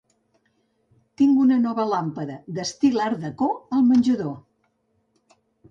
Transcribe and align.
Tinc 1.21 1.43
una 1.43 1.59
nova 1.65 1.85
làmpada 1.91 2.39
d'estil 2.57 2.99
d'art-déco 3.03 3.53
al 3.79 3.87
menjador. 3.93 4.37